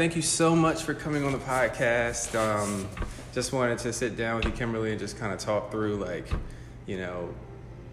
[0.00, 2.34] Thank you so much for coming on the podcast.
[2.34, 2.88] Um,
[3.34, 6.26] just wanted to sit down with you, Kimberly, and just kind of talk through, like,
[6.86, 7.34] you know,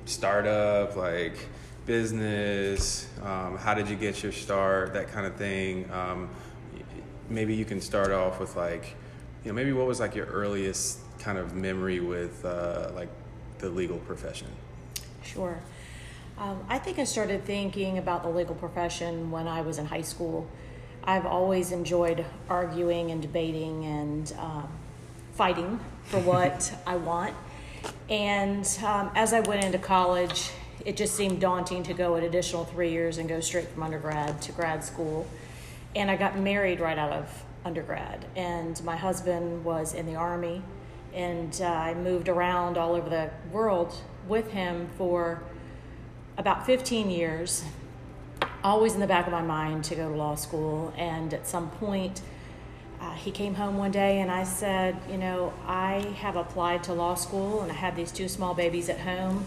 [0.06, 1.38] startup, like
[1.86, 5.92] business, um, how did you get your start, that kind of thing.
[5.92, 6.30] Um,
[7.30, 8.96] maybe you can start off with, like,
[9.44, 13.10] you know, maybe what was like your earliest kind of memory with, uh, like,
[13.58, 14.48] the legal profession?
[15.24, 15.60] Sure.
[16.38, 20.04] Um, I think I started thinking about the legal profession when I was in high
[20.04, 20.48] school.
[21.08, 24.68] I've always enjoyed arguing and debating and um,
[25.36, 27.34] fighting for what I want.
[28.10, 30.52] And um, as I went into college,
[30.84, 34.42] it just seemed daunting to go an additional three years and go straight from undergrad
[34.42, 35.26] to grad school.
[35.96, 38.26] And I got married right out of undergrad.
[38.36, 40.62] And my husband was in the Army.
[41.14, 43.96] And uh, I moved around all over the world
[44.28, 45.42] with him for
[46.38, 47.64] about 15 years
[48.64, 50.94] always in the back of my mind to go to law school.
[50.98, 52.22] And at some point,
[53.00, 56.94] uh, he came home one day and I said, You know, I have applied to
[56.94, 59.46] law school and I have these two small babies at home.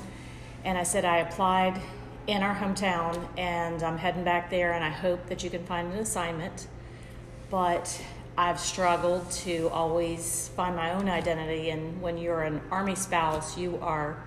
[0.65, 1.81] And I said, I applied
[2.27, 5.93] in our hometown and I'm heading back there and I hope that you can find
[5.93, 6.69] an assignment.
[7.51, 8.01] But
[8.39, 11.71] I've struggled to always find my own identity.
[11.71, 14.23] And when you're an Army spouse, you are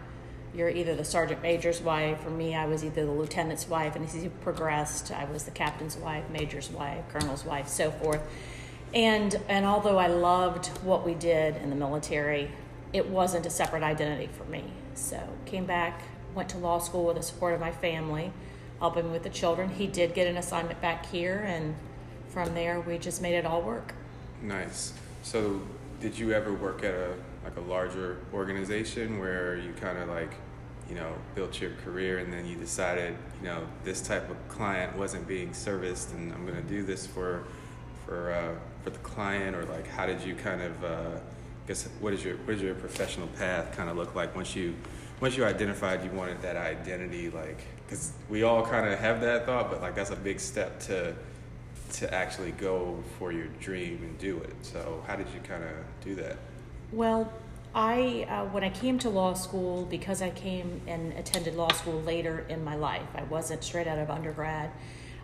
[0.54, 4.06] you're either the sergeant major's wife, or me, I was either the lieutenant's wife, and
[4.06, 8.22] as he progressed, I was the captain's wife, major's wife, colonel's wife, so forth.
[8.94, 12.52] And and although I loved what we did in the military,
[12.94, 14.64] it wasn't a separate identity for me.
[14.94, 16.04] So came back,
[16.36, 18.32] went to law school with the support of my family,
[18.80, 19.70] helping with the children.
[19.70, 21.76] He did get an assignment back here, and
[22.28, 23.96] from there we just made it all work.
[24.44, 24.94] Nice.
[25.24, 25.62] So
[26.00, 30.32] did you ever work at a like a larger organization where you kind of like
[30.90, 34.96] you know built your career and then you decided you know this type of client
[34.98, 37.44] wasn't being serviced and I'm going to do this for
[38.06, 41.20] for uh, for the client or like how did you kind of uh,
[41.68, 44.76] guess what is your what is your professional path kind of look like once you
[45.22, 49.46] once you identified you wanted that identity like because we all kind of have that
[49.46, 51.16] thought but like that's a big step to
[51.94, 54.56] to actually go for your dream and do it.
[54.62, 55.70] So how did you kind of
[56.04, 56.38] do that?
[56.92, 57.32] Well
[57.76, 62.02] I, uh, when I came to law school, because I came and attended law school
[62.02, 64.70] later in my life, I wasn't straight out of undergrad.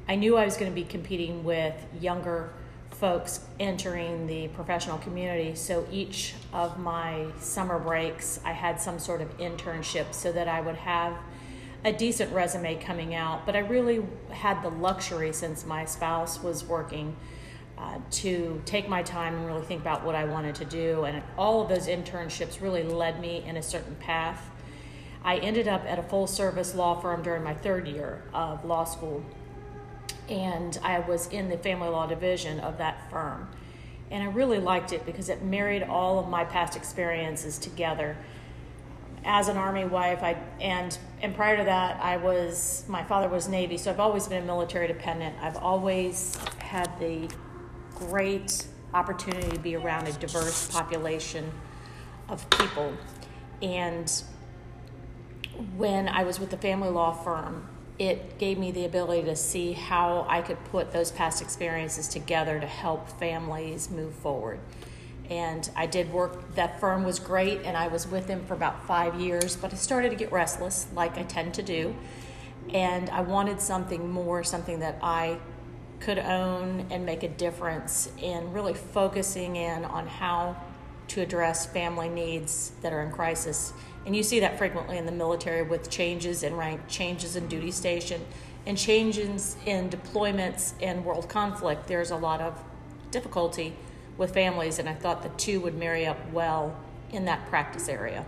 [0.07, 2.51] I knew I was going to be competing with younger
[2.89, 5.53] folks entering the professional community.
[5.53, 10.59] So each of my summer breaks, I had some sort of internship so that I
[10.59, 11.13] would have
[11.85, 13.45] a decent resume coming out.
[13.45, 17.15] But I really had the luxury since my spouse was working
[17.79, 21.05] uh, to take my time and really think about what I wanted to do.
[21.05, 24.49] And all of those internships really led me in a certain path.
[25.23, 28.83] I ended up at a full service law firm during my third year of law
[28.83, 29.23] school,
[30.29, 33.49] and I was in the family law division of that firm.
[34.11, 38.17] And I really liked it because it married all of my past experiences together.
[39.23, 43.47] As an army wife, I and and prior to that, I was my father was
[43.47, 45.35] Navy, so I've always been a military dependent.
[45.41, 47.29] I've always had the
[47.99, 51.51] great opportunity to be around a diverse population
[52.27, 52.93] of people.
[53.61, 54.11] And
[55.75, 57.67] when I was with the family law firm,
[57.97, 62.59] it gave me the ability to see how I could put those past experiences together
[62.59, 64.59] to help families move forward.
[65.29, 68.87] And I did work, that firm was great, and I was with them for about
[68.87, 71.95] five years, but I started to get restless, like I tend to do.
[72.73, 75.37] And I wanted something more, something that I
[75.99, 80.55] could own and make a difference in really focusing in on how
[81.09, 83.73] to address family needs that are in crisis.
[84.05, 87.71] And you see that frequently in the military with changes in rank, changes in duty
[87.71, 88.25] station,
[88.65, 91.87] and changes in deployments and world conflict.
[91.87, 92.61] There's a lot of
[93.11, 93.75] difficulty
[94.17, 96.77] with families, and I thought the two would marry up well
[97.11, 98.25] in that practice area.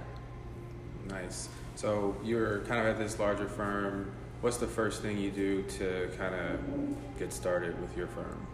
[1.08, 1.50] Nice.
[1.76, 6.10] So you're kind of at this larger firm what's the first thing you do to
[6.18, 6.60] kind of
[7.18, 8.46] get started with your firm?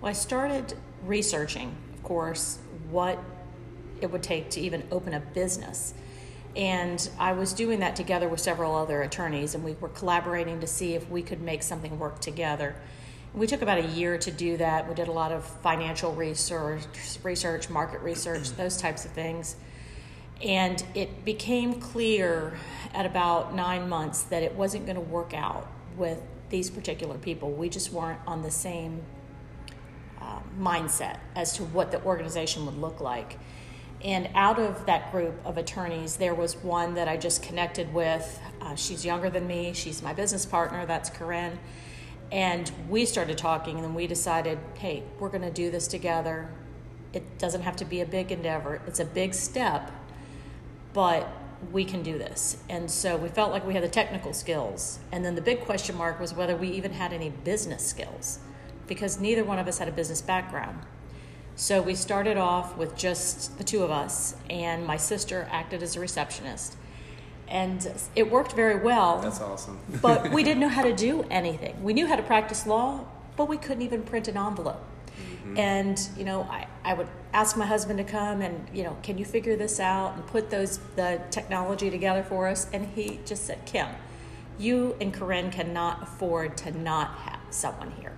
[0.00, 0.74] Well, I started
[1.04, 2.58] researching, of course,
[2.90, 3.18] what
[4.00, 5.94] it would take to even open a business.
[6.56, 10.66] And I was doing that together with several other attorneys, and we were collaborating to
[10.66, 12.76] see if we could make something work together.
[13.34, 14.88] We took about a year to do that.
[14.88, 16.84] We did a lot of financial research,
[17.24, 19.56] research, market research, those types of things.
[20.42, 22.58] And it became clear
[22.92, 26.20] at about nine months that it wasn't going to work out with
[26.50, 27.50] these particular people.
[27.50, 29.02] We just weren't on the same
[30.20, 33.38] uh, mindset as to what the organization would look like.
[34.02, 38.38] And out of that group of attorneys, there was one that I just connected with.
[38.60, 41.58] Uh, she's younger than me, she's my business partner, that's Corinne.
[42.30, 46.50] And we started talking, and then we decided, hey, we're going to do this together.
[47.14, 49.90] It doesn't have to be a big endeavor, it's a big step,
[50.94, 51.28] but
[51.72, 52.56] we can do this.
[52.70, 54.98] And so we felt like we had the technical skills.
[55.12, 58.38] And then the big question mark was whether we even had any business skills
[58.86, 60.78] because neither one of us had a business background.
[61.56, 65.94] So we started off with just the two of us, and my sister acted as
[65.94, 66.76] a receptionist.
[67.46, 69.20] And it worked very well.
[69.20, 69.78] That's awesome.
[70.02, 71.82] but we didn't know how to do anything.
[71.82, 73.04] We knew how to practice law,
[73.36, 74.82] but we couldn't even print an envelope.
[75.16, 75.58] Mm-hmm.
[75.58, 79.16] And, you know, I, I would ask my husband to come and, you know, can
[79.16, 82.66] you figure this out and put those the technology together for us?
[82.72, 83.88] And he just said, Kim,
[84.58, 88.12] you and Corinne cannot afford to not have someone here.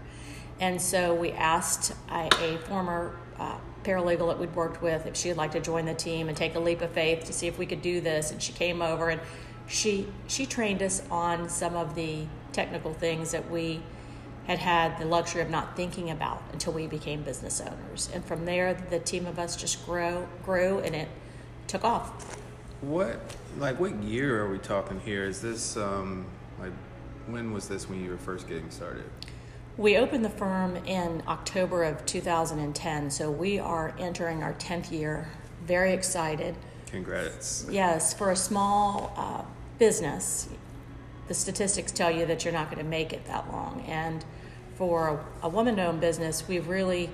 [0.59, 5.35] And so we asked a, a former uh, paralegal that we'd worked with if she'd
[5.35, 7.67] like to join the team and take a leap of faith to see if we
[7.67, 8.33] could do this.
[8.33, 9.21] And she came over and
[9.69, 13.81] she she trained us on some of the technical things that we
[14.47, 18.09] had had the luxury of not thinking about until we became business owners.
[18.15, 21.09] And from there, the team of us just grew, grew, and it
[21.67, 22.39] took off.
[22.81, 23.19] What,
[23.59, 25.25] like, what year are we talking here?
[25.25, 26.27] Is this, um,
[26.61, 26.73] like,
[27.27, 29.05] when was this when you were first getting started?
[29.77, 35.29] We opened the firm in October of 2010, so we are entering our 10th year.
[35.65, 36.55] Very excited.
[36.87, 37.67] Congrats.
[37.69, 39.43] Yes, for a small uh,
[39.79, 40.49] business,
[41.27, 43.85] the statistics tell you that you're not going to make it that long.
[43.89, 44.25] And
[44.77, 47.09] for a, woman owned business, we've really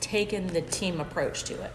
[0.00, 1.72] taken the team approach to it.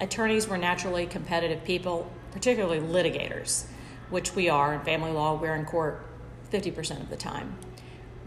[0.00, 3.66] Attorneys were naturally competitive people, particularly litigators,
[4.10, 4.74] which we are.
[4.74, 6.04] In family law, we're in court
[6.52, 7.56] 50% of the time.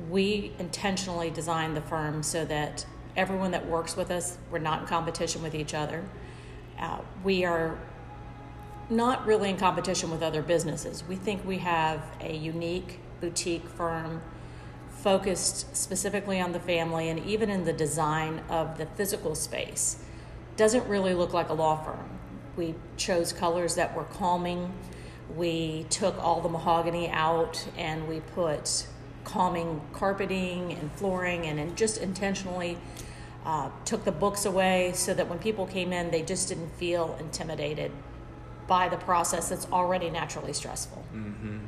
[0.10, 2.86] We intentionally designed the firm so that
[3.18, 6.04] everyone that works with us, we're not in competition with each other.
[6.80, 7.78] Uh, we are
[8.90, 11.04] not really in competition with other businesses.
[11.08, 14.22] We think we have a unique boutique firm
[15.06, 19.98] focused specifically on the family and even in the design of the physical space.
[20.58, 22.10] Doesn't really look like a law firm.
[22.58, 24.74] We chose colors that were calming.
[25.36, 28.88] We took all the mahogany out and we put
[29.26, 32.76] calming carpeting and flooring and, just intentionally
[33.46, 37.16] uh, took the books away so that when people came in, they just didn't feel
[37.20, 37.92] intimidated
[38.66, 41.06] by the process that's already naturally stressful.
[41.14, 41.60] Mm-hmm.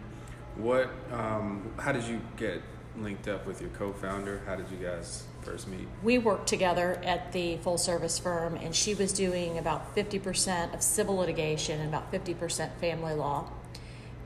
[0.56, 0.90] What?
[1.12, 2.63] Um, how did you get
[3.02, 4.42] linked up with your co-founder?
[4.46, 5.88] How did you guys first meet?
[6.04, 10.74] We worked together at the full service firm, and she was doing about fifty percent
[10.74, 13.50] of civil litigation and about fifty percent family law.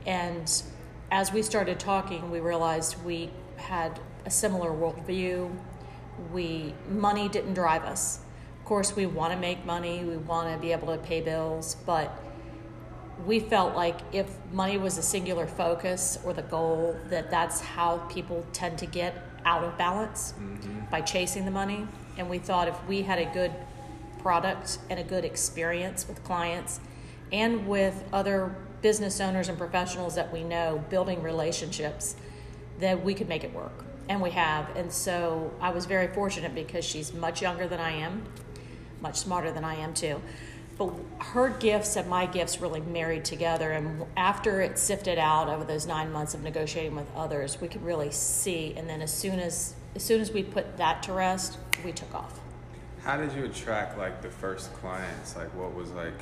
[0.06, 0.50] And
[1.10, 5.54] as we started talking, we realized we had a similar worldview.
[6.32, 8.20] We money didn't drive us.
[8.58, 10.04] Of course, we want to make money.
[10.04, 12.21] We want to be able to pay bills, but
[13.26, 17.98] we felt like if money was a singular focus or the goal, that that's how
[18.08, 19.14] people tend to get
[19.44, 20.80] out of balance mm-hmm.
[20.90, 21.86] by chasing the money.
[22.18, 23.52] And we thought if we had a good
[24.20, 26.80] product and a good experience with clients
[27.32, 32.16] and with other business owners and professionals that we know, building relationships,
[32.80, 33.84] that we could make it work.
[34.08, 34.74] And we have.
[34.76, 38.24] And so I was very fortunate because she's much younger than I am,
[39.00, 40.20] much smarter than I am too
[41.18, 43.72] her gifts and my gifts really married together.
[43.72, 47.84] And after it sifted out over those nine months of negotiating with others, we could
[47.84, 48.74] really see.
[48.76, 52.14] And then as soon as as soon as we put that to rest, we took
[52.14, 52.40] off.
[53.02, 55.36] How did you attract like the first clients?
[55.36, 56.18] Like what was like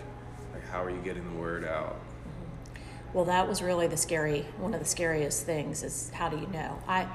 [0.52, 1.96] like how are you getting the word out?
[1.96, 2.80] Mm-hmm.
[3.12, 6.46] Well, that was really the scary one of the scariest things is how do you
[6.48, 6.78] know?
[6.88, 7.06] I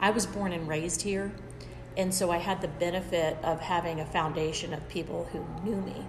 [0.00, 1.32] I was born and raised here.
[1.96, 6.04] And so I had the benefit of having a foundation of people who knew me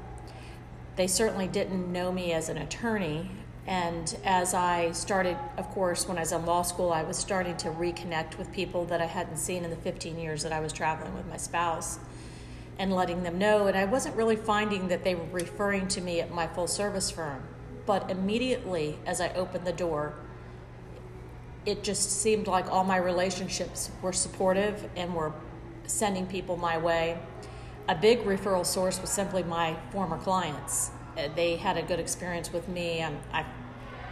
[0.98, 3.30] they certainly didn't know me as an attorney.
[3.68, 7.56] And as I started, of course, when I was in law school, I was starting
[7.58, 10.74] to reconnect with people that I hadn't seen in the 15 years that I was
[10.74, 12.00] traveling with my spouse
[12.80, 13.68] and letting them know.
[13.68, 17.12] And I wasn't really finding that they were referring to me at my full service
[17.12, 17.44] firm.
[17.86, 20.16] But immediately as I opened the door,
[21.66, 25.34] it just seemed like all my relationships were supportive and were
[25.86, 27.20] sending people my way
[27.88, 30.92] a big referral source was simply my former clients.
[31.18, 33.00] Uh, they had a good experience with me.
[33.00, 33.46] and I,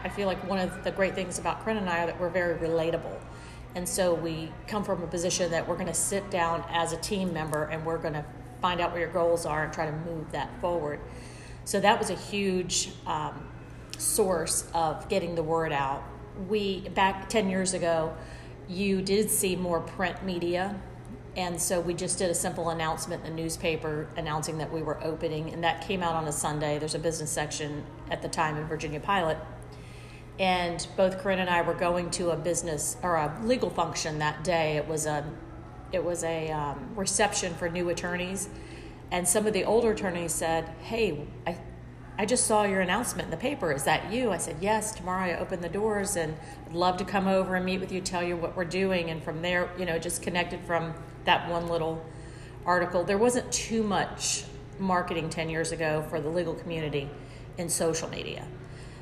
[0.04, 2.30] I feel like one of the great things about Corinne and I are that we're
[2.30, 3.18] very relatable.
[3.76, 6.98] And so we come from a position that we're going to sit down as a
[6.98, 8.24] team member and we're going to
[8.62, 11.02] find out what your goals are and try to move that forward.
[11.66, 13.48] So that was a huge um,
[13.98, 16.04] source of getting the word out.
[16.48, 18.16] We, back 10 years ago,
[18.70, 20.80] you did see more print media
[21.36, 25.04] and so we just did a simple announcement in the newspaper announcing that we were
[25.04, 26.80] opening, and that came out on a Sunday.
[26.80, 29.38] There's a business section at the time in Virginia Pilot.
[30.40, 34.44] And both Corinne and I were going to a business or a legal function that
[34.44, 34.78] day.
[34.78, 35.26] It was a
[35.92, 38.50] it was a um, reception for new attorneys,
[39.12, 41.58] and some of the older attorneys said, "Hey, I
[42.18, 43.74] I just saw your announcement in the paper.
[43.74, 44.32] Is that you?
[44.32, 44.94] I said, Yes.
[44.94, 48.00] Tomorrow I open the doors and I'd love to come over and meet with you,
[48.02, 49.10] tell you what we're doing.
[49.10, 50.94] And from there, you know, just connected from
[51.26, 52.06] that one little
[52.66, 53.04] article.
[53.04, 54.46] There wasn't too much
[54.80, 57.10] marketing 10 years ago for the legal community
[57.58, 58.46] in social media.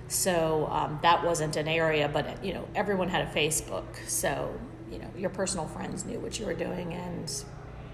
[0.08, 3.86] So um, that wasn't an area, but, you know, everyone had a Facebook.
[4.08, 4.54] So,
[4.92, 6.94] you know, your personal friends knew what you were doing.
[6.94, 7.32] And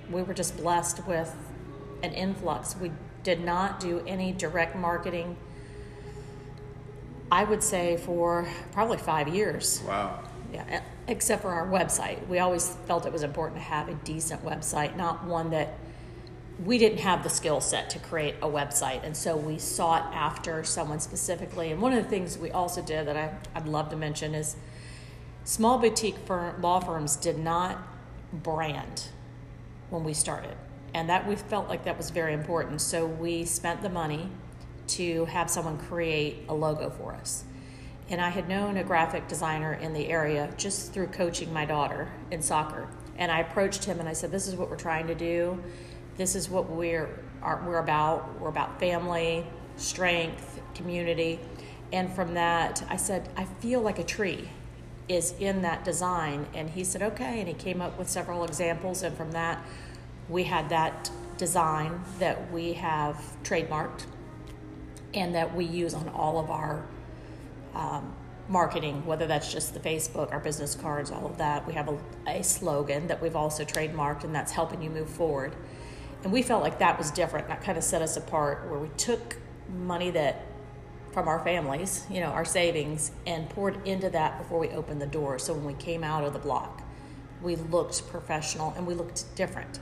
[0.10, 1.34] we were just blessed with
[2.04, 2.76] an influx.
[2.76, 2.92] We
[3.24, 5.36] did not do any direct marketing,
[7.32, 9.82] I would say, for probably five years.
[9.88, 10.20] Wow.
[10.52, 12.28] Yeah, except for our website.
[12.28, 15.76] We always felt it was important to have a decent website, not one that
[16.66, 19.04] we didn't have the skill set to create a website.
[19.04, 21.72] And so we sought after someone specifically.
[21.72, 24.56] And one of the things we also did that I, I'd love to mention is
[25.44, 27.78] small boutique firm, law firms did not
[28.34, 29.08] brand
[29.90, 30.56] when we started
[30.94, 32.82] and that we felt like that was very important.
[32.82, 34.30] So we spent the money
[34.88, 37.44] to have someone create a logo for us.
[38.10, 42.10] And I had known a graphic designer in the area just through coaching my daughter
[42.32, 42.88] in soccer.
[43.18, 45.62] And I approached him and I said, "This is what we're trying to do.
[46.18, 47.10] This is what we're
[47.44, 48.40] are, we're about.
[48.40, 49.46] We're about family,
[49.78, 51.40] strength, community."
[51.94, 54.50] And from that, I said, "I feel like a tree."
[55.10, 59.02] is in that design and he said okay and he came up with several examples
[59.02, 59.60] and from that
[60.30, 64.06] we had that design that we have trademarked
[65.14, 66.86] and that we use on all of our
[67.74, 68.14] um,
[68.48, 71.66] marketing, whether that's just the Facebook, our business cards, all of that.
[71.66, 75.56] We have a, a, slogan that we've also trademarked, and that's helping you move forward.
[76.24, 77.48] And we felt like that was different.
[77.48, 79.38] That kind of set us apart, where we took
[79.70, 80.46] money that
[81.12, 85.08] from our families, you know, our savings, and poured into that before we opened the
[85.08, 85.40] door.
[85.40, 86.84] So when we came out of the block,
[87.42, 89.80] we looked professional and we looked different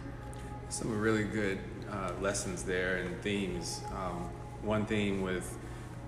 [0.70, 1.60] some really good
[1.92, 3.82] uh, lessons there and themes.
[3.92, 4.30] Um,
[4.62, 5.58] one theme with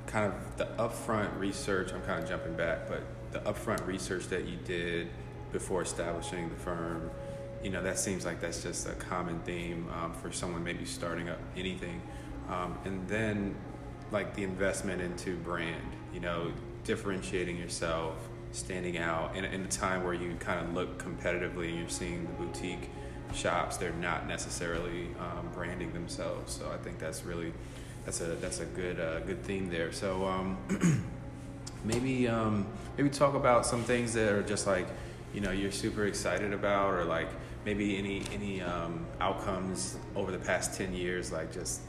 [0.05, 4.45] kind of the upfront research, I'm kind of jumping back, but the upfront research that
[4.45, 5.07] you did
[5.51, 7.09] before establishing the firm,
[7.63, 11.29] you know, that seems like that's just a common theme um, for someone maybe starting
[11.29, 12.01] up anything.
[12.49, 13.55] Um, and then,
[14.11, 16.51] like the investment into brand, you know,
[16.83, 18.15] differentiating yourself,
[18.51, 22.25] standing out in, in a time where you kind of look competitively and you're seeing
[22.25, 22.89] the boutique
[23.33, 26.53] shops, they're not necessarily um, branding themselves.
[26.53, 27.53] So I think that's really
[28.05, 29.91] that's a that's a good uh, good theme there.
[29.91, 30.57] So um,
[31.83, 32.67] maybe um,
[32.97, 34.87] maybe talk about some things that are just like
[35.33, 37.29] you know you're super excited about, or like
[37.65, 41.81] maybe any any um, outcomes over the past ten years, like just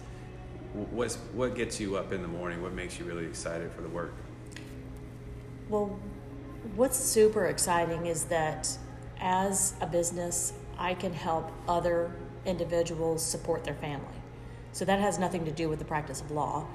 [0.73, 2.62] what's what gets you up in the morning?
[2.62, 4.14] What makes you really excited for the work?
[5.68, 5.99] Well,
[6.75, 8.76] what's super exciting is that
[9.20, 12.11] as a business, I can help other
[12.47, 14.07] individuals support their family.
[14.73, 16.67] So that has nothing to do with the practice of law.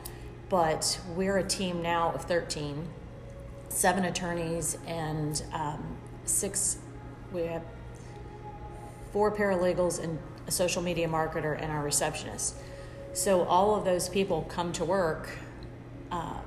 [0.48, 2.88] But we're a team now of 13,
[3.70, 6.78] seven attorneys, and um, six,
[7.34, 7.64] we have
[9.12, 12.56] four paralegals and a social media marketer and our receptionist.
[13.14, 15.30] So all of those people come to work
[16.12, 16.42] uh,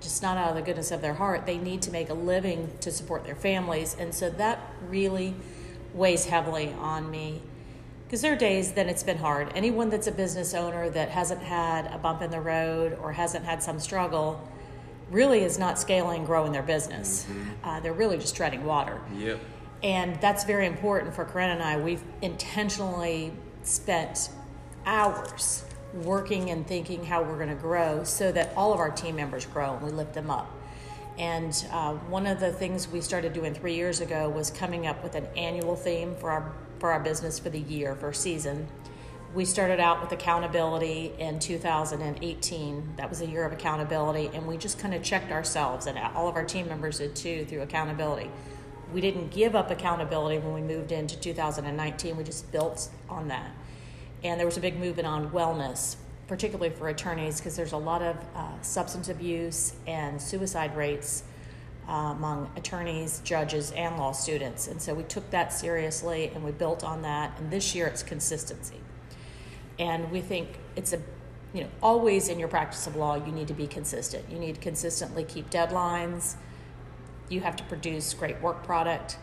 [0.00, 1.46] just not out of the goodness of their heart.
[1.46, 3.96] They need to make a living to support their families.
[3.98, 5.34] And so that really
[5.94, 7.40] weighs heavily on me
[8.04, 9.50] because there are days that it's been hard.
[9.54, 13.44] Anyone that's a business owner that hasn't had a bump in the road or hasn't
[13.44, 14.46] had some struggle
[15.10, 17.24] really is not scaling, growing their business.
[17.24, 17.68] Mm-hmm.
[17.68, 19.00] Uh, they're really just treading water.
[19.16, 19.40] Yep.
[19.82, 21.78] And that's very important for Corinne and I.
[21.78, 23.32] We've intentionally
[23.62, 24.30] spent
[24.86, 29.16] hours working and thinking how we're going to grow so that all of our team
[29.16, 30.50] members grow and we lift them up.
[31.18, 35.02] And uh, one of the things we started doing three years ago was coming up
[35.02, 38.66] with an annual theme for our for our business for the year for season.
[39.32, 42.94] We started out with accountability in 2018.
[42.96, 46.28] That was a year of accountability, and we just kind of checked ourselves, and all
[46.28, 48.30] of our team members did too through accountability.
[48.92, 52.16] We didn't give up accountability when we moved into 2019.
[52.16, 53.50] We just built on that.
[54.22, 58.02] And there was a big movement on wellness particularly for attorneys, because there's a lot
[58.02, 61.24] of uh, substance abuse and suicide rates
[61.88, 64.68] uh, among attorneys, judges, and law students.
[64.68, 67.38] And so we took that seriously and we built on that.
[67.38, 68.80] And this year it's consistency.
[69.78, 71.00] And we think it's a
[71.52, 74.24] you know, always in your practice of law, you need to be consistent.
[74.28, 76.34] You need to consistently keep deadlines.
[77.28, 79.18] You have to produce great work product.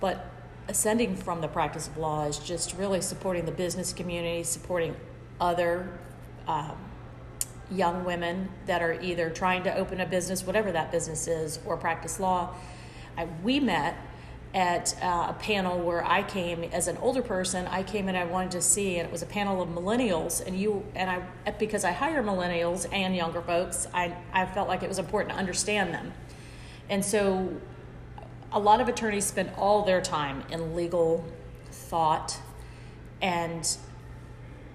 [0.00, 0.26] But
[0.68, 4.96] ascending from the practice of law is just really supporting the business community, supporting
[5.40, 5.88] other
[6.46, 6.76] um,
[7.70, 11.76] young women that are either trying to open a business, whatever that business is, or
[11.76, 12.54] practice law.
[13.16, 13.96] I, we met
[14.54, 17.66] at uh, a panel where I came as an older person.
[17.66, 20.44] I came and I wanted to see, and it was a panel of millennials.
[20.46, 24.82] And you and I, because I hire millennials and younger folks, I I felt like
[24.82, 26.12] it was important to understand them.
[26.88, 27.60] And so,
[28.52, 31.24] a lot of attorneys spend all their time in legal
[31.70, 32.38] thought,
[33.20, 33.76] and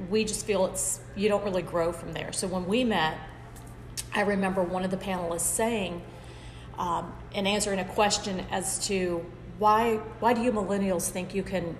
[0.09, 2.31] we just feel it's you don't really grow from there.
[2.31, 3.17] So when we met,
[4.13, 6.01] I remember one of the panelists saying,
[6.77, 9.25] um, and answering a question as to
[9.59, 11.77] why why do you millennials think you can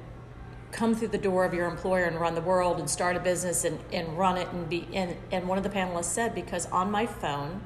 [0.72, 3.66] come through the door of your employer and run the world and start a business
[3.66, 6.92] and, and run it and be and, and one of the panelists said because on
[6.92, 7.62] my phone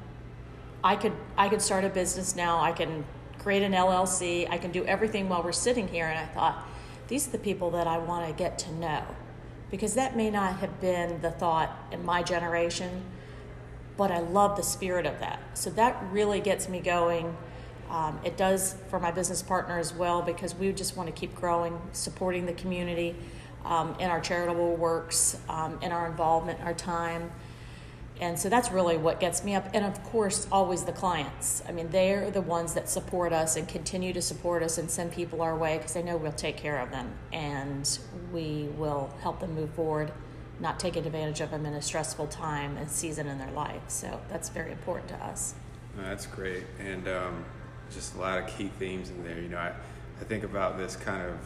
[0.82, 2.60] I could I could start a business now.
[2.60, 3.04] I can
[3.38, 6.06] create an LLC I can do everything while we're sitting here.
[6.06, 6.66] And I thought
[7.08, 9.04] these are the people that I want to get to know
[9.70, 13.02] because that may not have been the thought in my generation
[13.96, 17.36] but I love the spirit of that so that really gets me going
[17.90, 21.34] um, it does for my business partner as well because we just want to keep
[21.34, 23.14] growing, supporting the community
[23.64, 27.30] um, in our charitable works, um, in our involvement, our time.
[28.20, 29.68] And so that's really what gets me up.
[29.74, 31.62] And of course, always the clients.
[31.68, 35.12] I mean, they're the ones that support us and continue to support us and send
[35.12, 37.98] people our way because they know we'll take care of them and
[38.32, 40.12] we will help them move forward,
[40.60, 43.82] not take advantage of them in a stressful time and season in their life.
[43.88, 45.54] So that's very important to us.
[45.98, 46.64] that's great.
[46.80, 47.44] And um,
[47.94, 49.40] just a lot of key themes in there.
[49.40, 49.72] You know, I,
[50.20, 51.36] I think about this kind of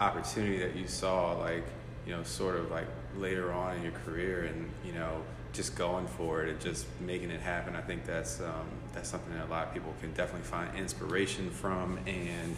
[0.00, 1.64] opportunity that you saw, like,
[2.06, 5.22] you know, sort of like later on in your career and, you know,
[5.54, 7.74] just going for it and just making it happen.
[7.74, 11.50] I think that's, um, that's something that a lot of people can definitely find inspiration
[11.50, 12.56] from and,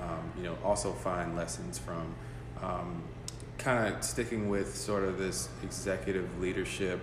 [0.00, 2.14] um, you know, also find lessons from.
[2.62, 3.02] Um,
[3.58, 7.00] kind of sticking with sort of this executive leadership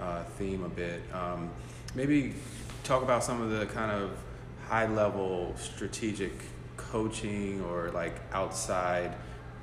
[0.00, 1.50] uh, theme a bit, um,
[1.94, 2.34] maybe
[2.84, 4.16] talk about some of the kind of
[4.68, 6.32] high level strategic
[6.76, 9.14] coaching or like outside,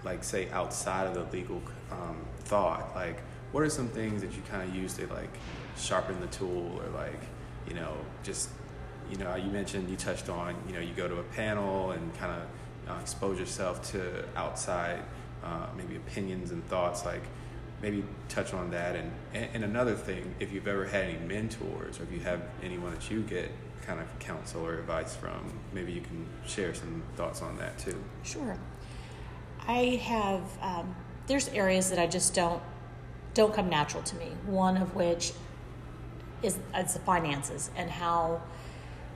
[0.04, 1.62] like say outside of the legal
[1.92, 2.94] um, thought?
[2.96, 5.34] Like, what are some things that you kind of use to like
[5.78, 7.22] sharpen the tool or like,
[7.68, 8.50] you know, just,
[9.10, 12.14] you know, you mentioned you touched on, you know, you go to a panel and
[12.18, 15.00] kind of uh, expose yourself to outside
[15.44, 17.22] uh, maybe opinions and thoughts like
[17.82, 22.04] maybe touch on that and, and another thing if you've ever had any mentors or
[22.04, 23.52] if you have anyone that you get
[23.86, 25.54] kind of counsel or advice from.
[25.74, 28.02] Maybe you can share some thoughts on that too.
[28.24, 28.58] Sure.
[29.68, 30.42] I have.
[30.62, 30.96] Um,
[31.28, 32.62] there's areas that I just don't
[33.36, 34.32] don't come natural to me.
[34.48, 35.34] One of which
[36.42, 38.42] is it's the finances and how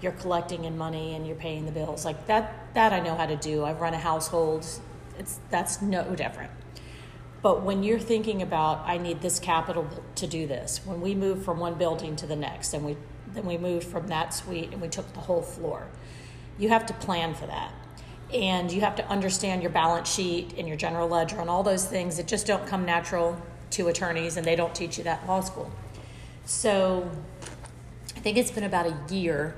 [0.01, 2.05] you're collecting in money and you're paying the bills.
[2.05, 3.65] Like that that I know how to do.
[3.65, 4.67] I've run a household.
[5.17, 6.51] It's that's no different.
[7.41, 11.43] But when you're thinking about I need this capital to do this, when we move
[11.43, 12.97] from one building to the next and we
[13.33, 15.87] then we moved from that suite and we took the whole floor.
[16.57, 17.71] You have to plan for that.
[18.33, 21.85] And you have to understand your balance sheet and your general ledger and all those
[21.85, 25.27] things that just don't come natural to attorneys and they don't teach you that in
[25.27, 25.71] law school.
[26.45, 27.09] So
[28.15, 29.55] I think it's been about a year.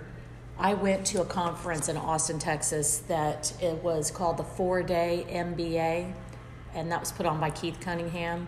[0.60, 5.26] I went to a conference in Austin, Texas that it was called the Four Day
[5.30, 6.14] MBA,
[6.74, 8.48] and that was put on by Keith Cunningham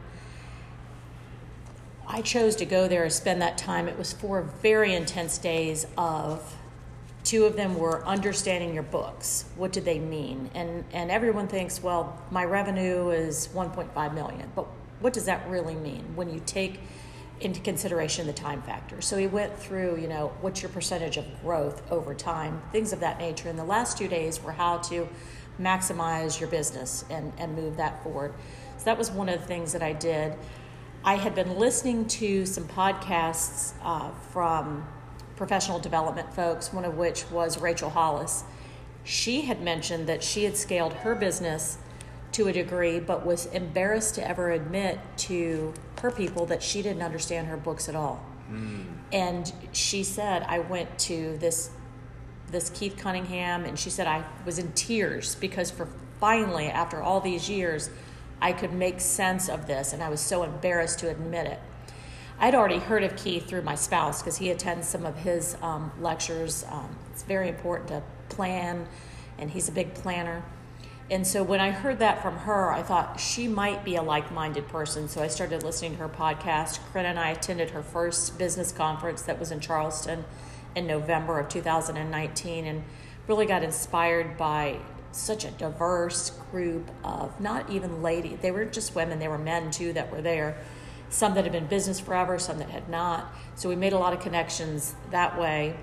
[2.08, 3.88] I chose to go there and spend that time.
[3.88, 6.56] It was four very intense days of
[7.24, 9.46] two of them were understanding your books.
[9.56, 10.50] What did they mean?
[10.54, 14.68] And and everyone thinks, well, my revenue is 1.5 million, but
[15.04, 16.80] what does that really mean when you take
[17.42, 19.02] into consideration the time factor?
[19.02, 23.02] So he went through, you know, what's your percentage of growth over time, things of
[23.02, 23.50] that nature.
[23.50, 25.10] And the last two days were how to
[25.60, 28.34] maximize your business and, and move that forward.
[28.78, 30.36] So that was one of the things that I did.
[31.04, 34.88] I had been listening to some podcasts uh, from
[35.36, 38.46] professional development folks, one of which was Rachel Hollis.
[39.04, 41.78] She had mentioned that she had scaled her business
[42.34, 47.02] to a degree, but was embarrassed to ever admit to her people that she didn't
[47.02, 48.24] understand her books at all.
[48.52, 48.86] Mm.
[49.12, 51.72] And she said, I went to this
[52.52, 55.88] this Keith Cunningham, and she said I was in tears because for
[56.20, 57.90] finally, after all these years,
[58.42, 61.60] I could make sense of this, and I was so embarrassed to admit it.
[62.40, 65.92] I'd already heard of Keith through my spouse because he attends some of his um,
[66.00, 66.66] lectures.
[66.70, 68.88] Um, it's very important to plan,
[69.38, 70.44] and he's a big planner.
[71.12, 74.32] And so when I heard that from her, I thought she might be a like
[74.32, 75.08] minded person.
[75.08, 76.80] So I started listening to her podcast.
[76.92, 80.24] Corinne and I attended her first business conference that was in Charleston
[80.76, 82.84] in November of 2019 and
[83.28, 84.80] really got inspired by
[85.12, 89.70] such a diverse group of not even ladies, they were just women, they were men
[89.70, 90.58] too that were there
[91.14, 93.32] some that had been business forever, some that had not.
[93.56, 95.76] So we made a lot of connections that way.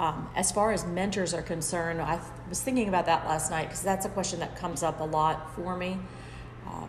[0.00, 3.64] Um, as far as mentors are concerned, I th- was thinking about that last night
[3.64, 5.98] because that's a question that comes up a lot for me.
[6.66, 6.88] Um,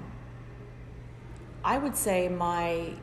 [1.61, 2.93] I would say my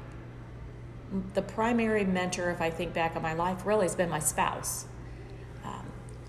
[1.34, 4.86] the primary mentor, if I think back on my life, really has been my spouse.
[5.62, 5.84] Um,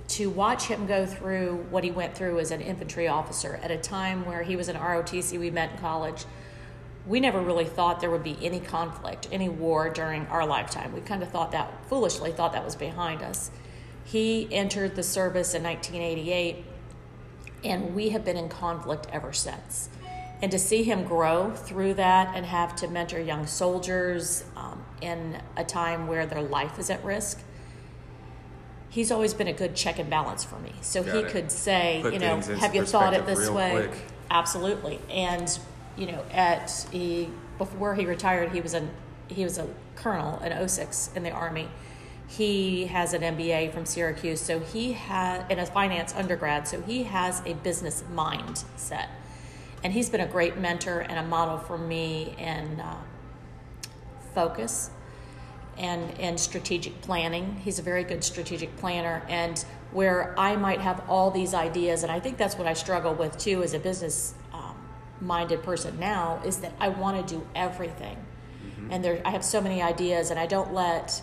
[0.10, 3.78] to watch him go through what he went through as an infantry officer at a
[3.78, 6.26] time where he was an ROTC, we met in college.
[7.08, 10.94] We never really thought there would be any conflict, any war during our lifetime.
[10.94, 13.52] We kind of thought that, foolishly, thought that was behind us.
[14.12, 16.64] He entered the service in 1988,
[17.64, 19.90] and we have been in conflict ever since.
[20.42, 25.42] And to see him grow through that and have to mentor young soldiers um, in
[25.58, 27.42] a time where their life is at risk
[28.90, 30.74] he's always been a good check and balance for me.
[30.82, 31.28] So Got he it.
[31.30, 33.88] could say Put you know have you thought it this way.
[33.88, 34.02] quick.
[34.32, 35.00] absolutely.
[35.10, 35.58] And
[35.96, 38.88] you know at he before he retired he was a
[39.28, 41.68] he was a colonel in 06 in the army
[42.30, 47.04] he has an MBA from Syracuse, so he has in a finance undergrad, so he
[47.04, 49.08] has a business mindset
[49.84, 52.98] and he's been a great mentor and a model for me in uh,
[54.34, 54.90] focus
[55.78, 57.62] and and strategic planning.
[57.64, 62.12] He's a very good strategic planner, and where I might have all these ideas, and
[62.12, 64.76] I think that's what I struggle with too as a business um,
[65.22, 68.18] minded person now, is that I want to do everything,
[68.90, 71.22] and there I have so many ideas, and I don't let,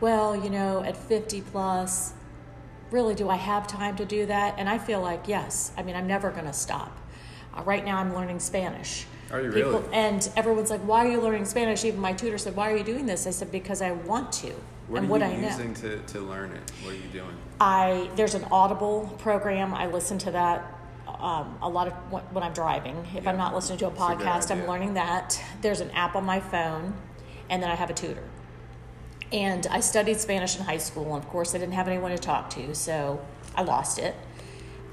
[0.00, 2.12] well, you know, at fifty plus.
[2.90, 4.54] Really, do I have time to do that?
[4.58, 5.72] And I feel like yes.
[5.76, 6.96] I mean, I'm never going to stop.
[7.52, 9.06] Uh, right now, I'm learning Spanish.
[9.32, 9.92] Are you People, really?
[9.92, 12.84] And everyone's like, "Why are you learning Spanish?" Even my tutor said, "Why are you
[12.84, 14.52] doing this?" I said, "Because I want to."
[14.86, 15.48] What and are what you I know.
[15.48, 16.70] using to, to learn it?
[16.84, 17.36] What are you doing?
[17.60, 19.74] I there's an Audible program.
[19.74, 20.72] I listen to that
[21.08, 21.92] um, a lot of
[22.32, 22.96] when I'm driving.
[23.16, 23.30] If Yeah.
[23.30, 25.42] I'm not listening to a That's a podcast, I'm learning that.
[25.60, 26.94] There's an app on my phone,
[27.50, 28.22] and then I have a tutor.
[29.32, 32.18] And I studied Spanish in high school, and of course, I didn't have anyone to
[32.18, 33.20] talk to, so
[33.54, 34.14] I lost it.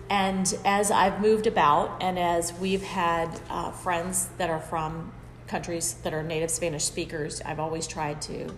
[0.10, 5.12] And as I've moved about, and as we've had uh, friends that are from
[5.48, 8.50] countries that are native Spanish speakers, I've always tried to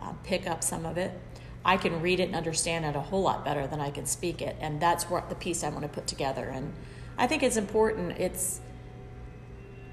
[0.00, 1.12] uh, pick up some of it.
[1.64, 4.40] I can read it and understand it a whole lot better than I can speak
[4.40, 6.44] it, and that's what the piece I want to put together.
[6.44, 6.72] And
[7.18, 8.12] I think it's important.
[8.18, 8.60] It's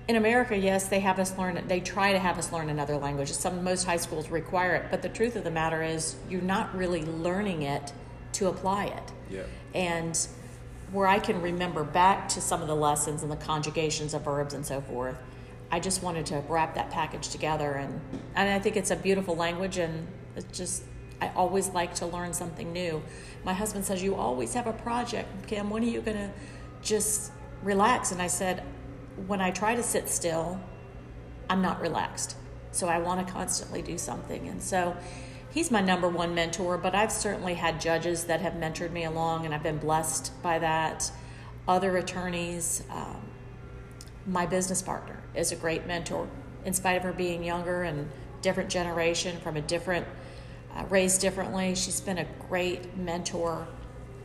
[0.07, 1.63] in America, yes, they have us learn.
[1.67, 3.31] They try to have us learn another language.
[3.31, 6.75] Some most high schools require it, but the truth of the matter is, you're not
[6.75, 7.93] really learning it
[8.33, 9.11] to apply it.
[9.29, 9.47] Yep.
[9.73, 10.27] And
[10.91, 14.53] where I can remember back to some of the lessons and the conjugations of verbs
[14.53, 15.17] and so forth,
[15.71, 17.71] I just wanted to wrap that package together.
[17.71, 18.01] And,
[18.35, 20.83] and I think it's a beautiful language, and it's just,
[21.21, 23.01] I always like to learn something new.
[23.45, 25.47] My husband says, You always have a project.
[25.47, 26.29] Kim, when are you going to
[26.81, 27.31] just
[27.63, 28.11] relax?
[28.11, 28.63] And I said,
[29.27, 30.59] When I try to sit still,
[31.49, 32.35] I'm not relaxed.
[32.71, 34.47] So I want to constantly do something.
[34.47, 34.97] And so
[35.51, 39.45] he's my number one mentor, but I've certainly had judges that have mentored me along,
[39.45, 41.11] and I've been blessed by that.
[41.67, 43.21] Other attorneys, um,
[44.25, 46.27] my business partner is a great mentor,
[46.65, 48.09] in spite of her being younger and
[48.41, 50.07] different generation from a different,
[50.75, 51.75] uh, raised differently.
[51.75, 53.67] She's been a great mentor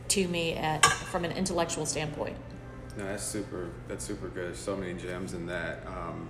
[0.09, 2.35] to me at, from an intellectual standpoint.
[2.99, 3.69] No, that's super.
[3.87, 4.57] That's super good.
[4.57, 5.87] So many gems in that.
[5.87, 6.27] Um,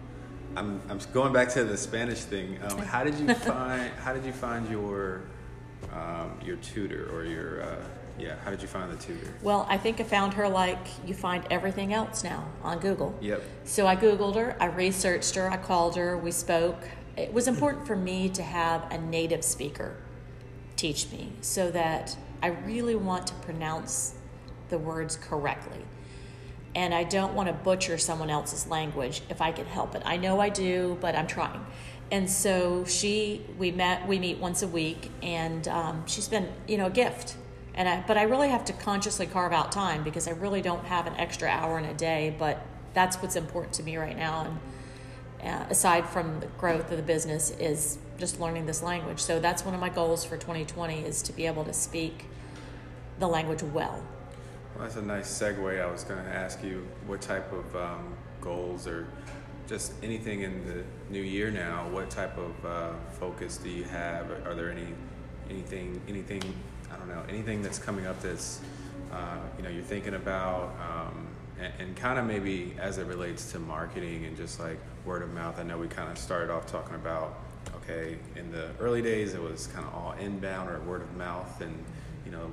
[0.56, 2.60] I'm I'm going back to the Spanish thing.
[2.64, 5.24] Um, how did you find How did you find your
[5.92, 7.76] um, your tutor or your uh,
[8.20, 8.36] yeah?
[8.46, 9.34] How did you find the tutor?
[9.42, 13.18] Well, I think I found her like you find everything else now on Google.
[13.20, 13.42] Yep.
[13.64, 16.88] So I Googled her, I researched her, I called her, we spoke.
[17.18, 19.98] It was important for me to have a native speaker
[20.76, 24.14] teach me so that I really want to pronounce
[24.70, 25.84] the words correctly.
[26.76, 30.04] And I don't want to butcher someone else's language if I can help it.
[30.06, 31.66] I know I do, but I'm trying.
[32.12, 36.78] And so she, we met, we meet once a week, and um, she's been, you
[36.78, 37.36] know, a gift.
[37.76, 40.86] And I, but I really have to consciously carve out time because I really don't
[40.86, 42.36] have an extra hour in a day.
[42.38, 44.60] But that's what's important to me right now.
[45.42, 49.20] And uh, aside from the growth of the business, is just learning this language.
[49.20, 52.26] So that's one of my goals for 2020 is to be able to speak
[53.20, 54.04] the language well.
[54.80, 55.82] Well, that's a nice segue.
[55.82, 59.08] I was going to ask you what type of um, goals or
[59.68, 61.90] just anything in the new year now.
[61.90, 64.32] What type of uh, focus do you have?
[64.48, 64.88] Are there any
[65.50, 66.42] anything anything
[66.94, 68.62] I don't know anything that's coming up that's
[69.12, 71.28] uh, you know you're thinking about um,
[71.60, 75.34] and, and kind of maybe as it relates to marketing and just like word of
[75.34, 75.60] mouth.
[75.60, 77.38] I know we kind of started off talking about
[77.84, 81.60] okay in the early days it was kind of all inbound or word of mouth
[81.60, 81.78] and
[82.26, 82.50] you know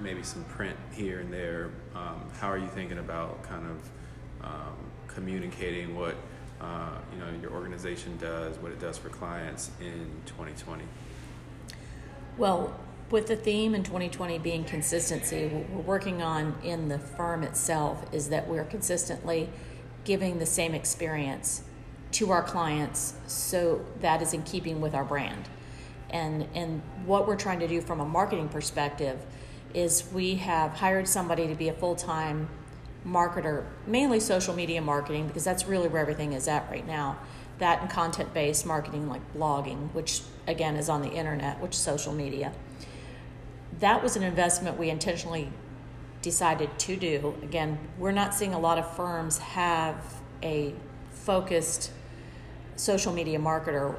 [0.00, 1.70] maybe some print here and there.
[1.94, 4.76] Um, how are you thinking about kind of um,
[5.08, 6.14] communicating what
[6.60, 10.84] uh, you know your organization does, what it does for clients in 2020?
[12.38, 12.78] Well,
[13.10, 18.04] with the theme in 2020 being consistency, what we're working on in the firm itself
[18.12, 19.48] is that we're consistently
[20.04, 21.62] giving the same experience
[22.12, 25.48] to our clients so that is in keeping with our brand.
[26.10, 29.18] And, and what we're trying to do from a marketing perspective
[29.76, 32.48] is we have hired somebody to be a full time
[33.06, 37.18] marketer, mainly social media marketing, because that's really where everything is at right now.
[37.58, 41.78] That and content based marketing, like blogging, which again is on the internet, which is
[41.78, 42.52] social media.
[43.78, 45.52] That was an investment we intentionally
[46.22, 47.34] decided to do.
[47.42, 49.96] Again, we're not seeing a lot of firms have
[50.42, 50.72] a
[51.10, 51.90] focused
[52.76, 53.96] social media marketer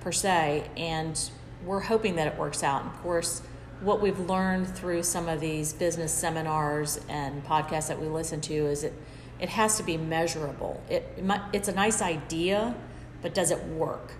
[0.00, 1.30] per se, and
[1.64, 2.84] we're hoping that it works out.
[2.84, 3.42] Of course,
[3.80, 8.54] what we've learned through some of these business seminars and podcasts that we listen to
[8.54, 8.94] is it
[9.38, 10.80] it has to be measurable.
[10.88, 12.74] It, it might, it's a nice idea,
[13.22, 14.12] but does it work?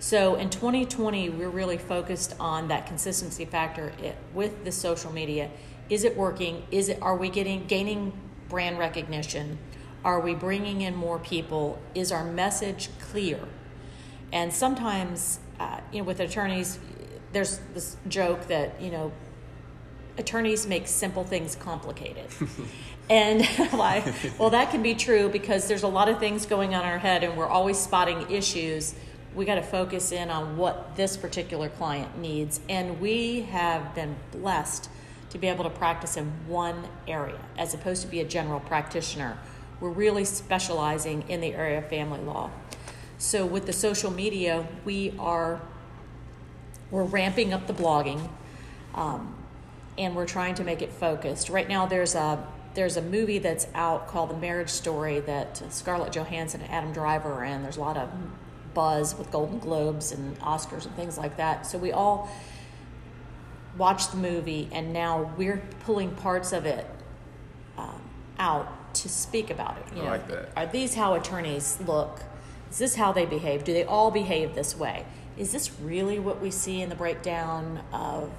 [0.00, 5.50] So in 2020, we're really focused on that consistency factor it, with the social media.
[5.88, 6.66] Is it working?
[6.70, 8.12] Is it are we getting gaining
[8.48, 9.58] brand recognition?
[10.04, 11.78] Are we bringing in more people?
[11.94, 13.38] Is our message clear?
[14.32, 16.78] And sometimes, uh, you know, with attorneys,
[17.34, 19.12] there's this joke that you know
[20.16, 22.26] attorneys make simple things complicated.
[23.10, 24.14] and why?
[24.38, 26.98] well, that can be true because there's a lot of things going on in our
[26.98, 28.94] head, and we're always spotting issues.
[29.34, 34.16] We got to focus in on what this particular client needs, and we have been
[34.30, 34.88] blessed
[35.30, 39.36] to be able to practice in one area as opposed to be a general practitioner.
[39.80, 42.50] We're really specializing in the area of family law.
[43.18, 45.60] So with the social media, we are
[46.94, 48.28] we're ramping up the blogging,
[48.94, 49.34] um,
[49.98, 51.50] and we're trying to make it focused.
[51.50, 56.12] Right now, there's a there's a movie that's out called The Marriage Story that Scarlett
[56.12, 57.62] Johansson and Adam Driver are in.
[57.62, 58.08] There's a lot of
[58.74, 61.66] buzz with Golden Globes and Oscars and things like that.
[61.66, 62.30] So we all
[63.76, 66.86] watched the movie, and now we're pulling parts of it
[67.76, 68.00] um,
[68.38, 69.96] out to speak about it.
[69.96, 70.48] You I know, like that.
[70.56, 72.20] Are these how attorneys look?
[72.70, 73.64] Is this how they behave?
[73.64, 75.06] Do they all behave this way?
[75.36, 78.30] Is this really what we see in the breakdown of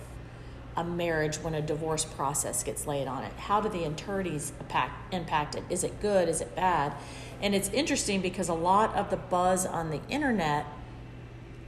[0.78, 3.32] a marriage when a divorce process gets laid on it?
[3.34, 5.64] How do the attorneys impact, impact it?
[5.70, 6.30] Is it good?
[6.30, 6.94] Is it bad?
[7.42, 10.66] And it's interesting because a lot of the buzz on the internet,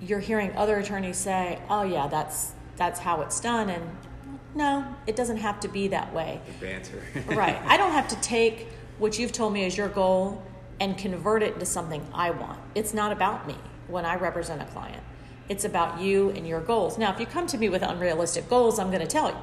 [0.02, 3.98] you're hearing other attorneys say, "Oh yeah, that's that's how it's done," and
[4.56, 6.40] no, it doesn't have to be that way.
[6.60, 7.04] The banter.
[7.28, 7.60] right.
[7.66, 10.42] I don't have to take what you've told me as your goal
[10.80, 12.60] and convert it into something I want.
[12.76, 13.56] It's not about me
[13.88, 15.04] when I represent a client.
[15.50, 16.98] It's about you and your goals.
[16.98, 19.38] Now, if you come to me with unrealistic goals, I'm going to tell you.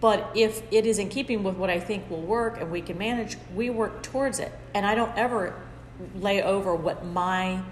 [0.00, 2.98] But if it is in keeping with what I think will work and we can
[2.98, 4.52] manage, we work towards it.
[4.74, 5.54] And I don't ever
[6.16, 7.62] lay over what my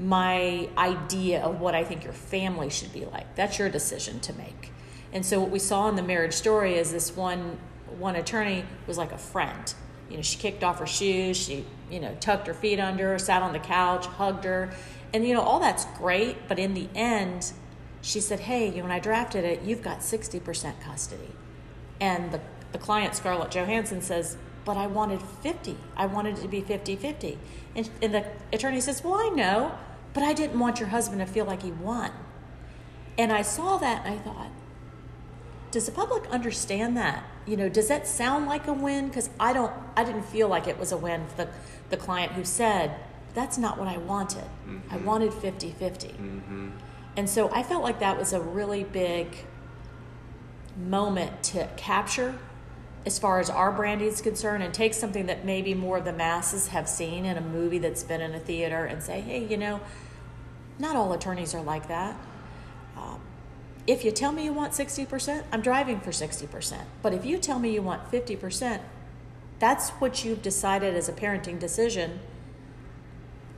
[0.00, 3.34] my idea of what I think your family should be like.
[3.34, 4.70] That's your decision to make.
[5.12, 7.58] And so what we saw in the marriage story is this one
[7.98, 9.74] one attorney was like a friend.
[10.08, 13.42] You know, she kicked off her shoes, she, you know, tucked her feet under, sat
[13.42, 14.70] on the couch, hugged her,
[15.12, 17.52] and you know, all that's great, but in the end,
[18.02, 21.32] she said, Hey, you know, when I drafted it, you've got 60% custody.
[22.00, 22.40] And the,
[22.72, 25.76] the client, Scarlett Johansson, says, But I wanted 50.
[25.96, 27.38] I wanted it to be 50 50.
[27.74, 29.72] And, and the attorney says, Well, I know,
[30.14, 32.12] but I didn't want your husband to feel like he won.
[33.16, 34.50] And I saw that and I thought,
[35.70, 37.24] does the public understand that?
[37.46, 39.08] You know, does that sound like a win?
[39.08, 41.48] Because I don't, I didn't feel like it was a win for the,
[41.90, 42.94] the client who said,
[43.38, 44.44] that's not what I wanted.
[44.66, 44.92] Mm-hmm.
[44.92, 46.08] I wanted 50 50.
[46.08, 46.68] Mm-hmm.
[47.16, 49.28] And so I felt like that was a really big
[50.76, 52.38] moment to capture
[53.06, 56.12] as far as our branding is concerned and take something that maybe more of the
[56.12, 59.56] masses have seen in a movie that's been in a theater and say, hey, you
[59.56, 59.80] know,
[60.78, 62.16] not all attorneys are like that.
[62.96, 63.20] Um,
[63.86, 66.80] if you tell me you want 60%, I'm driving for 60%.
[67.02, 68.80] But if you tell me you want 50%,
[69.58, 72.20] that's what you've decided as a parenting decision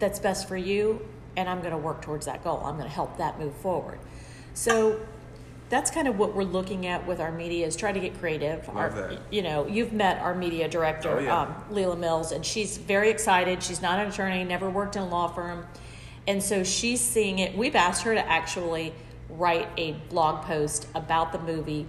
[0.00, 2.60] that's best for you and I'm going to work towards that goal.
[2.64, 3.98] I'm going to help that move forward.
[4.54, 5.00] So
[5.68, 8.66] that's kind of what we're looking at with our media is try to get creative.
[8.68, 9.20] Love our, that.
[9.30, 11.42] You know, you've met our media director, oh, yeah.
[11.42, 13.62] um, Leila Mills, and she's very excited.
[13.62, 15.66] She's not an attorney, never worked in a law firm.
[16.26, 17.56] And so she's seeing it.
[17.56, 18.92] We've asked her to actually
[19.28, 21.86] write a blog post about the movie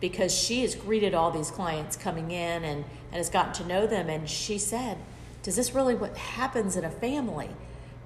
[0.00, 3.86] because she has greeted all these clients coming in and, and has gotten to know
[3.86, 4.08] them.
[4.08, 4.98] And she said,
[5.44, 7.50] does this really what happens in a family?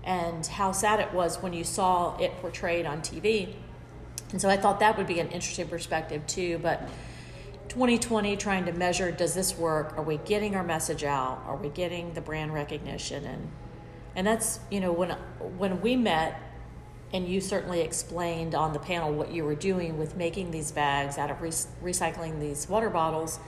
[0.05, 3.55] And how sad it was when you saw it portrayed on TV.
[4.33, 6.59] And so I thought that would be an interesting perspective too.
[6.59, 6.89] But
[7.69, 9.97] 2020, trying to measure does this work?
[9.97, 11.43] Are we getting our message out?
[11.47, 13.25] Are we getting the brand recognition?
[13.25, 13.51] And
[14.17, 15.11] And that's, you know, when
[15.59, 16.41] when we met
[17.13, 21.17] and you certainly explained on the panel what you were doing with making these bags
[21.17, 21.51] out of re-
[21.83, 23.39] recycling these water bottles,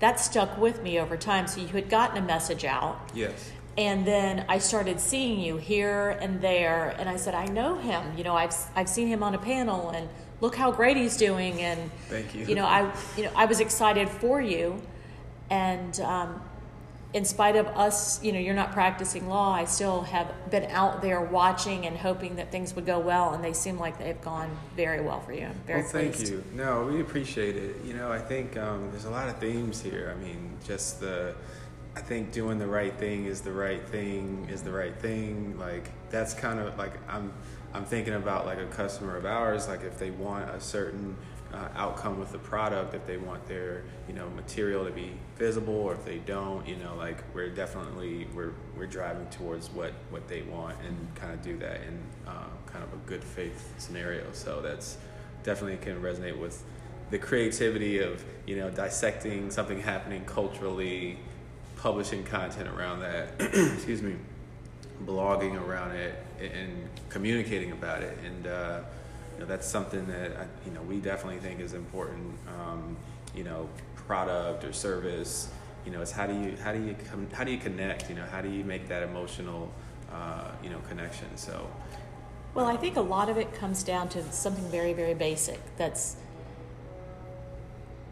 [0.00, 1.46] that stuck with me over time.
[1.46, 3.00] So you had gotten a message out.
[3.14, 3.52] Yes.
[3.76, 8.02] And then I started seeing you here and there, and I said, I know him.
[8.16, 10.08] You know, I've I've seen him on a panel, and
[10.40, 11.60] look how great he's doing.
[11.60, 12.44] And Thank you.
[12.44, 14.82] You know, I you know I was excited for you,
[15.48, 16.42] and um,
[17.18, 19.52] in spite of us, you know, you're not practicing law.
[19.52, 23.42] I still have been out there watching and hoping that things would go well, and
[23.42, 25.46] they seem like they've gone very well for you.
[25.46, 26.30] I'm very well, thank pleased.
[26.30, 26.44] you.
[26.54, 27.74] No, we appreciate it.
[27.84, 30.14] You know, I think um, there's a lot of themes here.
[30.16, 31.34] I mean, just the,
[31.96, 35.58] I think doing the right thing is the right thing is the right thing.
[35.58, 37.32] Like that's kind of like I'm,
[37.74, 39.66] I'm thinking about like a customer of ours.
[39.66, 41.16] Like if they want a certain
[41.52, 45.74] uh, outcome with the product, if they want their you know material to be visible,
[45.74, 50.28] or if they don't, you know, like we're definitely we're we're driving towards what what
[50.28, 54.24] they want and kind of do that in uh, kind of a good faith scenario.
[54.32, 54.98] So that's
[55.42, 56.62] definitely can resonate with
[57.10, 61.18] the creativity of you know dissecting something happening culturally,
[61.76, 63.28] publishing content around that.
[63.40, 64.16] excuse me,
[65.04, 68.46] blogging around it and communicating about it and.
[68.46, 68.80] Uh,
[69.38, 72.34] you know, that's something that I, you know we definitely think is important.
[72.48, 72.96] Um,
[73.36, 75.48] you know, product or service.
[75.86, 78.08] You know, it's how do you how do you come how do you connect?
[78.10, 79.70] You know, how do you make that emotional
[80.12, 81.28] uh, you know connection?
[81.36, 81.70] So.
[82.54, 86.16] Well, I think a lot of it comes down to something very, very basic that's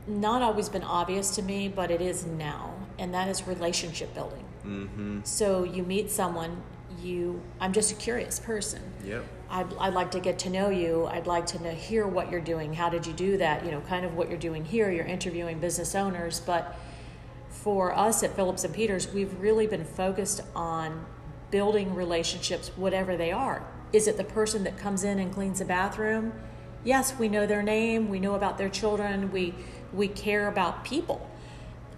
[0.06, 4.44] not always been obvious to me, but it is now, and that is relationship building.
[4.64, 5.20] Mm-hmm.
[5.24, 6.62] So you meet someone,
[7.06, 8.82] you I'm just a curious person.
[9.04, 9.24] Yep.
[9.48, 11.06] I'd, I'd like to get to know you.
[11.06, 12.74] I'd like to know, hear what you're doing.
[12.74, 13.64] How did you do that?
[13.64, 14.90] You know, kind of what you're doing here.
[14.90, 16.76] You're interviewing business owners, but
[17.48, 21.06] for us at Phillips and Peters, we've really been focused on
[21.50, 23.64] building relationships, whatever they are.
[23.92, 26.32] Is it the person that comes in and cleans the bathroom?
[26.84, 28.08] Yes, we know their name.
[28.08, 29.32] We know about their children.
[29.32, 29.54] We
[29.92, 31.30] we care about people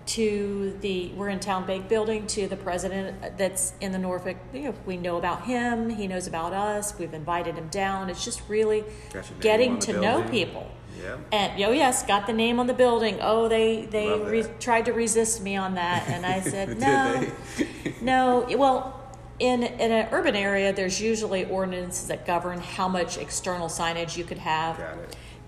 [0.08, 4.62] to the we're in town bank building to the president that's in the norfolk you
[4.62, 8.08] know, we know about him he knows about us we've invited him down.
[8.08, 8.84] It's just really
[9.40, 10.70] getting to know people.
[10.98, 11.18] Yeah.
[11.30, 13.18] And oh yes got the name on the building.
[13.20, 17.30] Oh they they re- tried to resist me on that and i said no.
[18.00, 23.68] no well in in an urban area there's usually ordinances that govern how much external
[23.68, 24.80] signage you could have.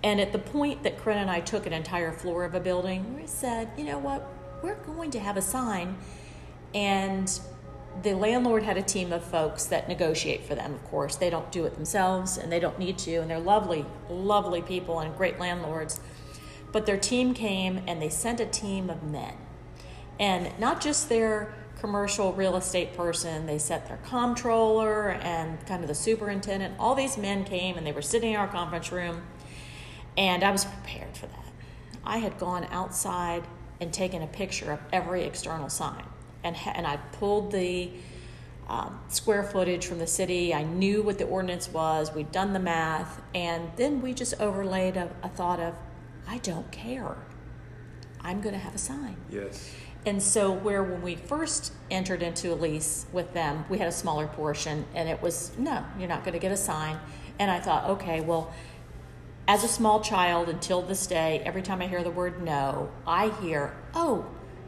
[0.02, 3.16] And at the point that Corinne and I took an entire floor of a building,
[3.16, 4.26] we said, you know what,
[4.62, 5.96] we're going to have a sign.
[6.74, 7.40] And
[8.02, 11.16] the landlord had a team of folks that negotiate for them, of course.
[11.16, 13.16] They don't do it themselves and they don't need to.
[13.16, 16.00] And they're lovely, lovely people and great landlords.
[16.72, 19.34] But their team came and they sent a team of men.
[20.18, 25.88] And not just their commercial real estate person, they sent their comptroller and kind of
[25.88, 26.74] the superintendent.
[26.78, 29.22] All these men came and they were sitting in our conference room.
[30.16, 31.44] And I was prepared for that.
[32.04, 33.44] I had gone outside
[33.80, 36.04] and taken a picture of every external sign.
[36.44, 37.90] And, and I pulled the
[38.68, 40.54] um, square footage from the city.
[40.54, 42.14] I knew what the ordinance was.
[42.14, 43.20] We'd done the math.
[43.34, 45.74] And then we just overlaid a, a thought of,
[46.28, 47.16] I don't care.
[48.20, 49.16] I'm going to have a sign.
[49.30, 49.70] Yes.
[50.06, 53.92] And so, where when we first entered into a lease with them, we had a
[53.92, 56.98] smaller portion, and it was, no, you're not going to get a sign.
[57.38, 58.52] And I thought, okay, well,
[59.50, 63.30] as a small child until this day, every time I hear the word no, I
[63.42, 64.24] hear, oh,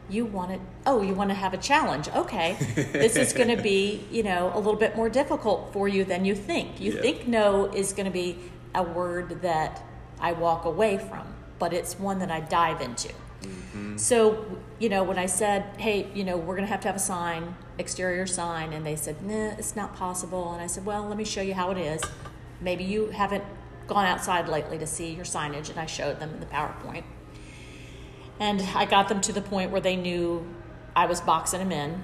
[0.09, 2.09] you want to, oh, you want to have a challenge.
[2.09, 2.57] Okay,
[2.91, 6.25] this is going to be, you know, a little bit more difficult for you than
[6.25, 6.81] you think.
[6.81, 7.01] You Yeah.
[7.01, 8.37] think no is going to be
[8.75, 9.81] a word that
[10.19, 13.07] I walk away from, but it's one that I dive into.
[13.41, 13.95] Mm-hmm.
[13.95, 14.45] So,
[14.79, 17.07] you know, when I said, hey, you know, we're going to have to have a
[17.15, 20.51] sign, exterior sign, and they said, nah, it's not possible.
[20.51, 22.01] And I said, well, let me show you how it is.
[22.59, 23.45] Maybe you haven't
[23.87, 25.69] gone outside lately to see your signage.
[25.69, 27.03] And I showed them the PowerPoint.
[28.39, 30.45] And I got them to the point where they knew
[30.95, 32.03] I was boxing them in.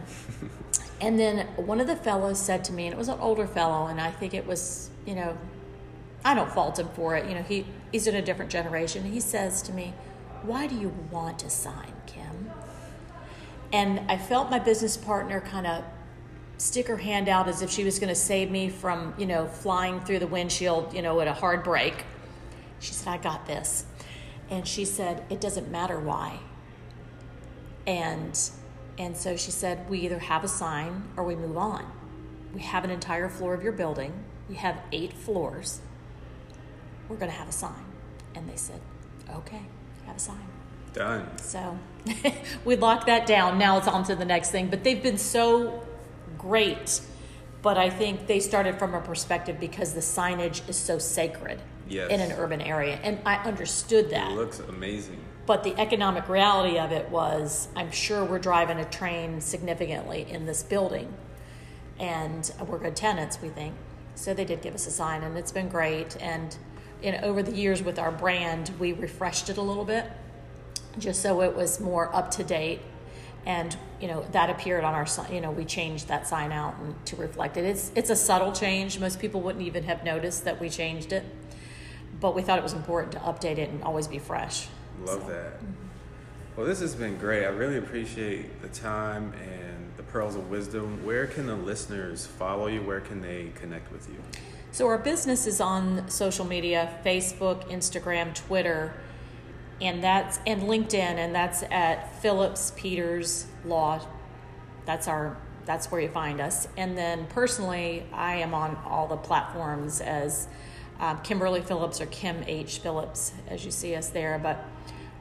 [1.01, 3.87] and then one of the fellows said to me, and it was an older fellow,
[3.87, 5.37] and I think it was, you know,
[6.23, 7.27] I don't fault him for it.
[7.27, 9.03] You know, he, he's in a different generation.
[9.03, 9.93] He says to me,
[10.43, 12.51] Why do you want to sign, Kim?
[13.71, 15.83] And I felt my business partner kind of
[16.59, 19.47] stick her hand out as if she was going to save me from, you know,
[19.47, 22.03] flying through the windshield, you know, at a hard brake.
[22.79, 23.85] She said, I got this.
[24.49, 26.39] And she said, It doesn't matter why.
[27.87, 28.37] And
[28.97, 31.85] and so she said, We either have a sign or we move on.
[32.53, 34.13] We have an entire floor of your building.
[34.49, 35.79] We have eight floors.
[37.07, 37.85] We're going to have a sign.
[38.35, 38.81] And they said,
[39.33, 39.61] Okay,
[40.05, 40.47] have a sign.
[40.91, 41.37] Done.
[41.37, 41.77] So
[42.65, 43.57] we locked that down.
[43.57, 44.67] Now it's on to the next thing.
[44.67, 45.83] But they've been so
[46.39, 47.01] great
[47.61, 52.11] but I think they started from a perspective because the signage is so sacred Yes.
[52.11, 54.31] in an urban area, and I understood that.
[54.31, 55.17] It looks amazing.
[55.47, 60.45] But the economic reality of it was, I'm sure we're driving a train significantly in
[60.45, 61.11] this building,
[61.99, 63.73] and we're good tenants, we think.
[64.13, 66.15] So they did give us a sign, and it's been great.
[66.21, 66.55] And
[67.01, 70.05] you know, over the years with our brand, we refreshed it a little bit,
[70.99, 72.81] just so it was more up to date.
[73.45, 75.07] And you know that appeared on our.
[75.31, 77.65] You know, we changed that sign out and to reflect it.
[77.65, 78.99] It's it's a subtle change.
[78.99, 81.23] Most people wouldn't even have noticed that we changed it,
[82.19, 84.67] but we thought it was important to update it and always be fresh.
[85.03, 85.53] Love So- that.
[86.55, 87.45] Well, this has been great.
[87.45, 91.05] I really appreciate the time and the pearls of wisdom.
[91.05, 92.81] Where can the listeners follow you?
[92.81, 94.17] Where can they connect with you?
[94.73, 98.93] So our business is on social media, Facebook, Instagram, Twitter,
[99.81, 104.01] and that's and LinkedIn, and that's at Phillips Peters Law.
[104.85, 106.67] That's our that's where you find us.
[106.77, 110.47] And then personally, I am on all the platforms as
[110.99, 114.39] um, Kimberly Phillips or Kim H Phillips, as you see us there.
[114.41, 114.65] But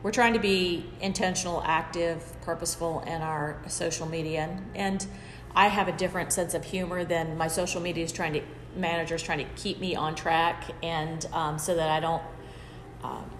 [0.03, 5.07] we're trying to be intentional, active, purposeful in our social media, and, and
[5.55, 8.43] I have a different sense of humor than my social media is trying to
[8.77, 12.23] managers trying to keep me on track, and um, so that I don't.
[13.03, 13.38] Um,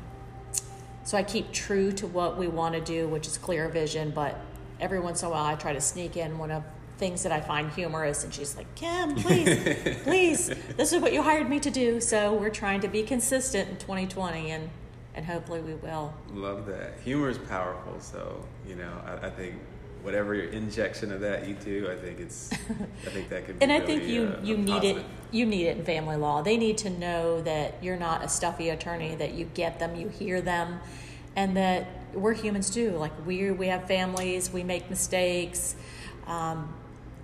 [1.09, 4.11] so I keep true to what we want to do, which is clear vision.
[4.11, 4.39] But
[4.79, 6.63] every once in a while, I try to sneak in one of
[6.99, 11.23] things that I find humorous, and she's like, "Kim, please, please, this is what you
[11.23, 14.69] hired me to do." So we're trying to be consistent in 2020, and
[15.15, 16.13] and hopefully we will.
[16.31, 16.99] Love that.
[17.05, 17.99] Humor is powerful.
[18.01, 19.55] So, you know, I, I think
[20.03, 23.63] whatever your injection of that you do, I think it's, I think that could be
[23.65, 24.99] And I think you uh, you need positive.
[24.99, 25.07] it.
[25.31, 26.43] You need it in family law.
[26.43, 29.15] They need to know that you're not a stuffy attorney.
[29.15, 30.81] That you get them, you hear them,
[31.37, 32.93] and that we're humans too.
[32.93, 34.51] Like we we have families.
[34.53, 35.75] We make mistakes.
[36.27, 36.75] Um,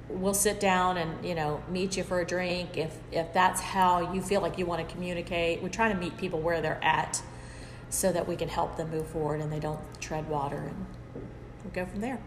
[0.09, 4.12] we'll sit down and you know meet you for a drink if if that's how
[4.12, 5.62] you feel like you want to communicate.
[5.62, 7.22] We're trying to meet people where they're at,
[7.91, 10.87] so that we can help them move forward and they don't tread water, and
[11.64, 12.18] we go from there.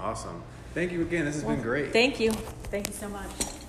[0.00, 0.42] Awesome.
[0.72, 1.24] Thank you again.
[1.26, 1.92] This has been great.
[1.92, 2.32] Thank you.
[2.32, 3.59] Thank you so much.